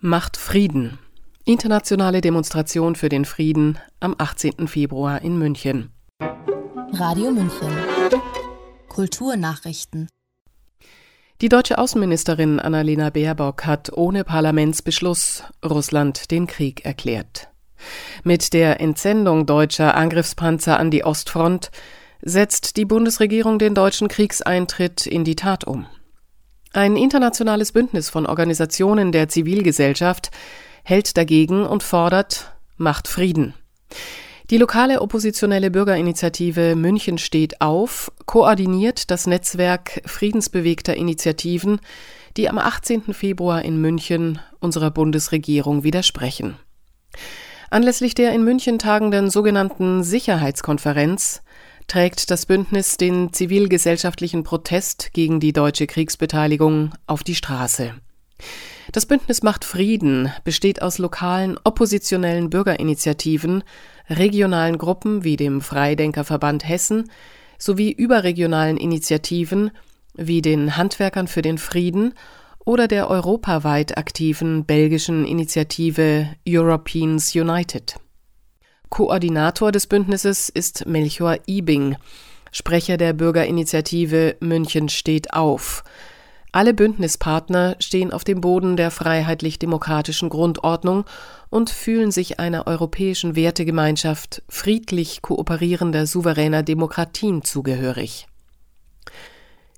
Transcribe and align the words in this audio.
Macht 0.00 0.36
Frieden. 0.36 0.98
Internationale 1.46 2.20
Demonstration 2.20 2.96
für 2.96 3.08
den 3.08 3.24
Frieden 3.24 3.78
am 3.98 4.14
18. 4.18 4.68
Februar 4.68 5.22
in 5.22 5.38
München. 5.38 5.90
Radio 6.92 7.30
München. 7.30 7.72
Kulturnachrichten. 8.88 10.08
Die 11.40 11.48
deutsche 11.48 11.78
Außenministerin 11.78 12.60
Annalena 12.60 13.08
Baerbock 13.08 13.64
hat 13.64 13.90
ohne 13.90 14.22
Parlamentsbeschluss 14.22 15.44
Russland 15.64 16.30
den 16.30 16.46
Krieg 16.46 16.84
erklärt. 16.84 17.48
Mit 18.22 18.52
der 18.52 18.80
Entsendung 18.80 19.46
deutscher 19.46 19.96
Angriffspanzer 19.96 20.78
an 20.78 20.90
die 20.90 21.04
Ostfront 21.04 21.70
setzt 22.20 22.76
die 22.76 22.84
Bundesregierung 22.84 23.58
den 23.58 23.74
deutschen 23.74 24.08
Kriegseintritt 24.08 25.06
in 25.06 25.24
die 25.24 25.36
Tat 25.36 25.64
um. 25.64 25.86
Ein 26.76 26.96
internationales 26.96 27.72
Bündnis 27.72 28.10
von 28.10 28.26
Organisationen 28.26 29.10
der 29.10 29.30
Zivilgesellschaft 29.30 30.30
hält 30.84 31.16
dagegen 31.16 31.64
und 31.64 31.82
fordert 31.82 32.54
Macht 32.76 33.08
Frieden. 33.08 33.54
Die 34.50 34.58
lokale 34.58 35.00
oppositionelle 35.00 35.70
Bürgerinitiative 35.70 36.76
München 36.76 37.16
steht 37.16 37.62
auf 37.62 38.12
koordiniert 38.26 39.10
das 39.10 39.26
Netzwerk 39.26 40.02
friedensbewegter 40.04 40.94
Initiativen, 40.94 41.80
die 42.36 42.46
am 42.46 42.58
18. 42.58 43.14
Februar 43.14 43.62
in 43.62 43.80
München 43.80 44.38
unserer 44.60 44.90
Bundesregierung 44.90 45.82
widersprechen. 45.82 46.58
Anlässlich 47.70 48.14
der 48.14 48.34
in 48.34 48.44
München 48.44 48.78
tagenden 48.78 49.30
sogenannten 49.30 50.04
Sicherheitskonferenz 50.04 51.40
trägt 51.86 52.30
das 52.30 52.46
Bündnis 52.46 52.96
den 52.96 53.32
zivilgesellschaftlichen 53.32 54.42
Protest 54.42 55.10
gegen 55.12 55.40
die 55.40 55.52
deutsche 55.52 55.86
Kriegsbeteiligung 55.86 56.92
auf 57.06 57.22
die 57.22 57.34
Straße. 57.34 57.94
Das 58.92 59.06
Bündnis 59.06 59.42
Macht 59.42 59.64
Frieden 59.64 60.32
besteht 60.44 60.82
aus 60.82 60.98
lokalen 60.98 61.58
oppositionellen 61.64 62.50
Bürgerinitiativen, 62.50 63.64
regionalen 64.08 64.78
Gruppen 64.78 65.24
wie 65.24 65.36
dem 65.36 65.60
Freidenkerverband 65.60 66.68
Hessen 66.68 67.10
sowie 67.58 67.90
überregionalen 67.90 68.76
Initiativen 68.76 69.70
wie 70.14 70.42
den 70.42 70.76
Handwerkern 70.76 71.28
für 71.28 71.42
den 71.42 71.58
Frieden 71.58 72.14
oder 72.64 72.88
der 72.88 73.10
europaweit 73.10 73.96
aktiven 73.96 74.64
belgischen 74.64 75.24
Initiative 75.24 76.28
Europeans 76.46 77.34
United. 77.34 77.96
Koordinator 78.90 79.72
des 79.72 79.86
Bündnisses 79.86 80.48
ist 80.48 80.86
Melchior 80.86 81.38
Ibing, 81.46 81.96
Sprecher 82.52 82.96
der 82.96 83.12
Bürgerinitiative 83.12 84.36
München 84.40 84.88
steht 84.88 85.34
auf. 85.34 85.84
Alle 86.52 86.72
Bündnispartner 86.72 87.76
stehen 87.80 88.12
auf 88.12 88.24
dem 88.24 88.40
Boden 88.40 88.78
der 88.78 88.90
freiheitlich-demokratischen 88.90 90.30
Grundordnung 90.30 91.04
und 91.50 91.68
fühlen 91.68 92.10
sich 92.10 92.40
einer 92.40 92.66
europäischen 92.66 93.36
Wertegemeinschaft 93.36 94.42
friedlich 94.48 95.20
kooperierender 95.20 96.06
souveräner 96.06 96.62
Demokratien 96.62 97.44
zugehörig. 97.44 98.26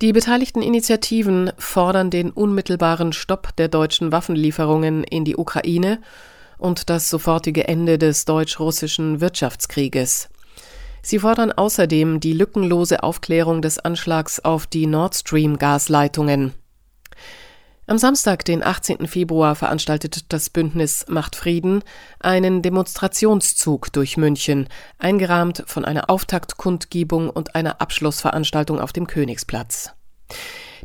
Die 0.00 0.12
beteiligten 0.12 0.62
Initiativen 0.62 1.52
fordern 1.58 2.10
den 2.10 2.30
unmittelbaren 2.30 3.12
Stopp 3.12 3.54
der 3.56 3.68
deutschen 3.68 4.10
Waffenlieferungen 4.10 5.04
in 5.04 5.24
die 5.24 5.36
Ukraine 5.36 6.00
und 6.62 6.88
das 6.88 7.10
sofortige 7.10 7.66
Ende 7.66 7.98
des 7.98 8.24
deutsch-russischen 8.24 9.20
Wirtschaftskrieges. 9.20 10.28
Sie 11.02 11.18
fordern 11.18 11.50
außerdem 11.50 12.20
die 12.20 12.32
lückenlose 12.32 13.02
Aufklärung 13.02 13.60
des 13.60 13.80
Anschlags 13.80 14.38
auf 14.38 14.68
die 14.68 14.86
Nord 14.86 15.16
Stream 15.16 15.58
Gasleitungen. 15.58 16.52
Am 17.88 17.98
Samstag, 17.98 18.44
den 18.44 18.62
18. 18.62 19.08
Februar, 19.08 19.56
veranstaltet 19.56 20.32
das 20.32 20.48
Bündnis 20.48 21.04
Macht 21.08 21.34
Frieden 21.34 21.82
einen 22.20 22.62
Demonstrationszug 22.62 23.92
durch 23.92 24.16
München, 24.16 24.68
eingerahmt 24.98 25.64
von 25.66 25.84
einer 25.84 26.08
Auftaktkundgebung 26.08 27.28
und 27.28 27.56
einer 27.56 27.80
Abschlussveranstaltung 27.80 28.78
auf 28.78 28.92
dem 28.92 29.08
Königsplatz. 29.08 29.90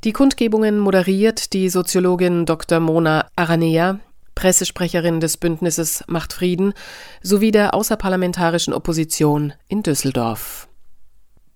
Die 0.03 0.11
Kundgebungen 0.11 0.79
moderiert 0.79 1.53
die 1.53 1.69
Soziologin 1.69 2.47
Dr. 2.47 2.79
Mona 2.79 3.27
Aranea, 3.35 3.99
Pressesprecherin 4.37 5.19
des 5.19 5.37
Bündnisses 5.37 6.03
Macht 6.05 6.31
Frieden 6.31 6.75
sowie 7.23 7.49
der 7.49 7.73
außerparlamentarischen 7.73 8.71
Opposition 8.71 9.53
in 9.67 9.81
Düsseldorf. 9.81 10.67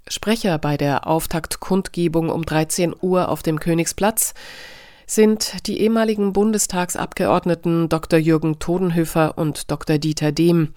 Sprecher 0.08 0.58
bei 0.58 0.78
der 0.78 1.06
Auftaktkundgebung 1.06 2.30
um 2.30 2.44
13 2.44 2.96
Uhr 3.00 3.30
auf 3.30 3.44
dem 3.44 3.60
Königsplatz 3.60 4.34
sind 5.06 5.68
die 5.68 5.80
ehemaligen 5.80 6.34
Bundestagsabgeordneten 6.34 7.88
Dr. 7.88 8.18
Jürgen 8.18 8.58
Todenhöfer 8.58 9.38
und 9.38 9.70
Dr. 9.70 10.00
Dieter 10.00 10.32
Dehm. 10.32 10.74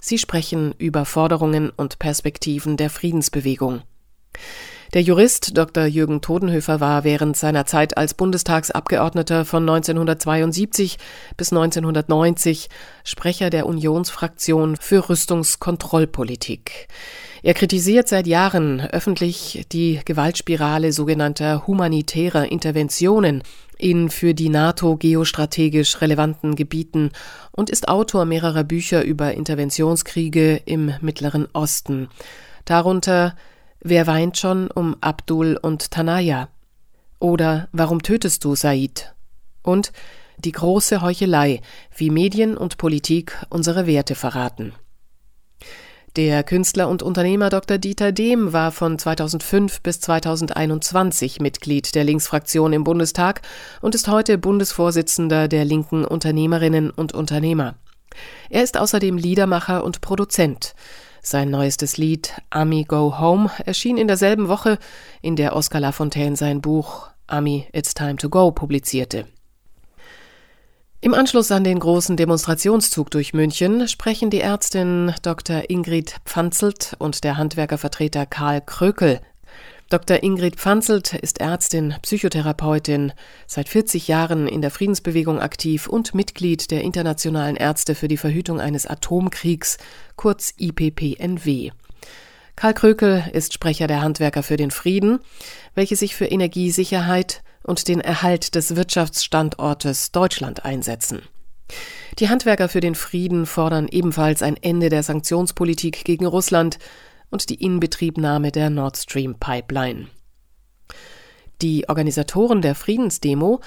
Sie 0.00 0.18
sprechen 0.18 0.72
über 0.78 1.04
Forderungen 1.04 1.70
und 1.70 1.98
Perspektiven 1.98 2.76
der 2.76 2.90
Friedensbewegung. 2.90 3.82
Der 4.94 5.02
Jurist 5.02 5.58
Dr. 5.58 5.86
Jürgen 5.86 6.20
Todenhöfer 6.20 6.78
war 6.78 7.02
während 7.02 7.36
seiner 7.36 7.66
Zeit 7.66 7.96
als 7.96 8.14
Bundestagsabgeordneter 8.14 9.44
von 9.44 9.68
1972 9.68 10.98
bis 11.36 11.52
1990 11.52 12.68
Sprecher 13.02 13.50
der 13.50 13.66
Unionsfraktion 13.66 14.76
für 14.76 15.08
Rüstungskontrollpolitik. 15.08 16.86
Er 17.42 17.54
kritisiert 17.54 18.06
seit 18.06 18.28
Jahren 18.28 18.82
öffentlich 18.82 19.66
die 19.72 20.00
Gewaltspirale 20.04 20.92
sogenannter 20.92 21.66
humanitärer 21.66 22.52
Interventionen 22.52 23.42
in 23.76 24.10
für 24.10 24.32
die 24.32 24.48
NATO 24.48 24.96
geostrategisch 24.96 26.00
relevanten 26.02 26.54
Gebieten 26.54 27.10
und 27.50 27.68
ist 27.68 27.88
Autor 27.88 28.26
mehrerer 28.26 28.62
Bücher 28.62 29.02
über 29.02 29.34
Interventionskriege 29.34 30.62
im 30.66 30.94
Mittleren 31.00 31.48
Osten. 31.52 32.08
Darunter 32.64 33.34
Wer 33.86 34.06
weint 34.06 34.38
schon 34.38 34.70
um 34.70 34.96
Abdul 35.02 35.58
und 35.60 35.90
Tanaya? 35.90 36.48
Oder 37.18 37.68
Warum 37.70 38.00
tötest 38.02 38.42
du 38.42 38.54
Said? 38.54 39.14
Und 39.62 39.92
Die 40.38 40.52
große 40.52 41.02
Heuchelei, 41.02 41.60
wie 41.94 42.08
Medien 42.08 42.56
und 42.56 42.78
Politik 42.78 43.36
unsere 43.50 43.86
Werte 43.86 44.14
verraten. 44.14 44.72
Der 46.16 46.44
Künstler 46.44 46.88
und 46.88 47.02
Unternehmer 47.02 47.50
Dr. 47.50 47.76
Dieter 47.76 48.10
Dehm 48.10 48.54
war 48.54 48.72
von 48.72 48.98
2005 48.98 49.82
bis 49.82 50.00
2021 50.00 51.40
Mitglied 51.40 51.94
der 51.94 52.04
Linksfraktion 52.04 52.72
im 52.72 52.84
Bundestag 52.84 53.42
und 53.82 53.94
ist 53.94 54.08
heute 54.08 54.38
Bundesvorsitzender 54.38 55.46
der 55.46 55.66
linken 55.66 56.06
Unternehmerinnen 56.06 56.88
und 56.90 57.12
Unternehmer. 57.12 57.74
Er 58.48 58.62
ist 58.62 58.78
außerdem 58.78 59.18
Liedermacher 59.18 59.84
und 59.84 60.00
Produzent. 60.00 60.74
Sein 61.26 61.48
neuestes 61.48 61.96
Lied 61.96 62.34
Ami 62.50 62.84
Go 62.84 63.18
Home 63.18 63.50
erschien 63.64 63.96
in 63.96 64.08
derselben 64.08 64.48
Woche, 64.48 64.78
in 65.22 65.36
der 65.36 65.56
Oscar 65.56 65.80
Lafontaine 65.80 66.36
sein 66.36 66.60
Buch 66.60 67.08
Ami 67.26 67.66
It's 67.72 67.94
Time 67.94 68.16
to 68.16 68.28
Go 68.28 68.50
publizierte. 68.50 69.26
Im 71.00 71.14
Anschluss 71.14 71.50
an 71.50 71.64
den 71.64 71.78
großen 71.78 72.18
Demonstrationszug 72.18 73.10
durch 73.10 73.32
München 73.32 73.88
sprechen 73.88 74.28
die 74.28 74.42
Ärztin 74.42 75.14
Dr. 75.22 75.70
Ingrid 75.70 76.16
Pfanzelt 76.26 76.94
und 76.98 77.24
der 77.24 77.38
Handwerkervertreter 77.38 78.26
Karl 78.26 78.60
Krökel 78.60 79.22
Dr. 79.90 80.22
Ingrid 80.22 80.56
Pfanzelt 80.56 81.12
ist 81.12 81.40
Ärztin, 81.40 81.94
Psychotherapeutin, 82.02 83.12
seit 83.46 83.68
40 83.68 84.08
Jahren 84.08 84.48
in 84.48 84.62
der 84.62 84.70
Friedensbewegung 84.70 85.40
aktiv 85.40 85.86
und 85.86 86.14
Mitglied 86.14 86.70
der 86.70 86.82
Internationalen 86.82 87.56
Ärzte 87.56 87.94
für 87.94 88.08
die 88.08 88.16
Verhütung 88.16 88.60
eines 88.60 88.86
Atomkriegs, 88.86 89.76
kurz 90.16 90.54
IPPNW. 90.56 91.70
Karl 92.56 92.74
Krökel 92.74 93.24
ist 93.32 93.52
Sprecher 93.52 93.86
der 93.86 94.00
Handwerker 94.00 94.42
für 94.42 94.56
den 94.56 94.70
Frieden, 94.70 95.18
welche 95.74 95.96
sich 95.96 96.14
für 96.14 96.26
Energiesicherheit 96.26 97.42
und 97.62 97.88
den 97.88 98.00
Erhalt 98.00 98.54
des 98.54 98.76
Wirtschaftsstandortes 98.76 100.12
Deutschland 100.12 100.64
einsetzen. 100.64 101.22
Die 102.18 102.28
Handwerker 102.28 102.68
für 102.68 102.80
den 102.80 102.94
Frieden 102.94 103.44
fordern 103.44 103.88
ebenfalls 103.90 104.42
ein 104.42 104.56
Ende 104.56 104.88
der 104.88 105.02
Sanktionspolitik 105.02 106.04
gegen 106.04 106.26
Russland, 106.26 106.78
und 107.34 107.50
die 107.50 107.56
Inbetriebnahme 107.56 108.52
der 108.52 108.70
Nord 108.70 108.96
Stream 108.96 109.34
Pipeline. 109.40 110.06
Die 111.62 111.88
Organisatoren 111.88 112.62
der 112.62 112.76
Friedensdemo 112.76 113.60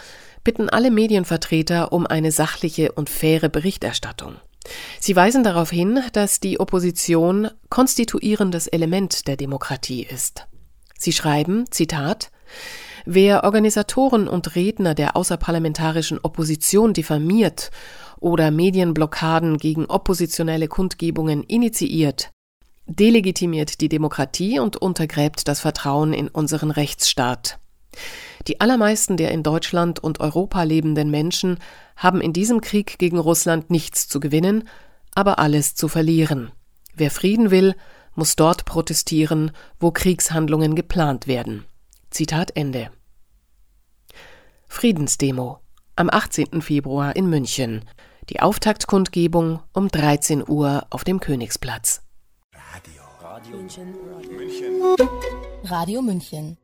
bitten 0.46 0.70
alle 0.70 0.90
Medienvertreter 0.90 1.92
um 1.92 2.08
eine 2.08 2.32
sachliche 2.32 2.94
und 2.94 3.10
faire 3.10 3.50
Berichterstattung. 3.50 4.36
Sie 5.02 5.18
weisen 5.18 5.44
darauf 5.44 5.70
hin, 5.70 6.00
dass 6.14 6.40
die 6.40 6.62
Opposition 6.62 7.50
konstituierendes 7.70 8.68
Element 8.68 9.28
der 9.28 9.36
Demokratie 9.36 10.04
ist. 10.04 10.48
Sie 10.98 11.12
schreiben, 11.12 11.66
Zitat, 11.70 12.32
Wer 13.06 13.44
Organisatoren 13.44 14.30
und 14.30 14.56
Redner 14.56 14.96
der 14.96 15.18
außerparlamentarischen 15.18 16.20
Opposition 16.24 16.94
diffamiert 16.94 17.72
oder 18.20 18.50
Medienblockaden 18.50 19.58
gegen 19.58 19.88
oppositionelle 19.88 20.70
Kundgebungen 20.70 21.44
initiiert, 21.44 22.32
delegitimiert 22.88 23.82
die 23.82 23.90
Demokratie 23.90 24.60
und 24.60 24.78
untergräbt 24.78 25.48
das 25.48 25.60
Vertrauen 25.60 26.14
in 26.14 26.28
unseren 26.28 26.72
Rechtsstaat. 26.72 27.60
Die 28.48 28.62
allermeisten 28.62 29.18
der 29.18 29.32
in 29.32 29.44
Deutschland 29.44 30.00
und 30.00 30.20
Europa 30.20 30.64
lebenden 30.64 31.12
Menschen 31.12 31.60
haben 31.96 32.22
in 32.22 32.34
diesem 32.34 32.62
Krieg 32.62 32.98
gegen 32.98 33.18
Russland 33.18 33.70
nichts 33.70 34.08
zu 34.08 34.20
gewinnen, 34.20 34.68
aber 35.14 35.40
alles 35.40 35.76
zu 35.76 35.88
verlieren. 35.88 36.52
Wer 36.96 37.12
Frieden 37.12 37.52
will, 37.52 37.76
muss 38.16 38.36
dort 38.36 38.66
protestieren, 38.66 39.52
wo 39.80 39.92
Kriegshandlungen 39.92 40.76
geplant 40.76 41.28
werden. 41.28 41.66
Zitat 42.10 42.56
Ende. 42.56 42.90
Friedensdemo 44.68 45.60
am 45.96 46.10
18. 46.10 46.62
Februar 46.62 47.16
in 47.16 47.30
München. 47.30 47.86
Die 48.30 48.40
Auftaktkundgebung 48.40 49.62
um 49.74 49.88
13 49.88 50.48
Uhr 50.48 50.86
auf 50.90 51.04
dem 51.04 51.20
Königsplatz. 51.20 52.07
Radio. 53.38 53.56
Radio 53.56 54.32
München. 54.32 54.74
Radio 55.64 56.02
München. 56.02 56.58